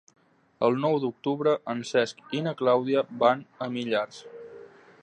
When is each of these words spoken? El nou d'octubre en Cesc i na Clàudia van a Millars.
El 0.67 0.79
nou 0.85 0.95
d'octubre 1.03 1.53
en 1.75 1.83
Cesc 1.91 2.35
i 2.39 2.43
na 2.49 2.55
Clàudia 2.63 3.05
van 3.27 3.47
a 3.67 3.71
Millars. 3.77 4.25